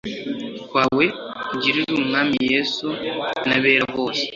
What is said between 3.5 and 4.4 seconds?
abera bose